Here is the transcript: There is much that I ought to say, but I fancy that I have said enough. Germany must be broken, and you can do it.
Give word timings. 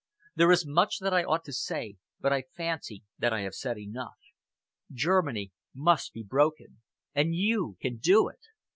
There 0.33 0.51
is 0.51 0.65
much 0.65 0.97
that 0.97 1.13
I 1.13 1.23
ought 1.23 1.43
to 1.45 1.53
say, 1.53 1.97
but 2.19 2.33
I 2.33 2.41
fancy 2.57 3.03
that 3.19 3.31
I 3.33 3.41
have 3.41 3.53
said 3.53 3.77
enough. 3.77 4.15
Germany 4.91 5.51
must 5.75 6.11
be 6.11 6.23
broken, 6.23 6.81
and 7.13 7.35
you 7.35 7.77
can 7.81 7.97
do 7.97 8.27
it. 8.27 8.39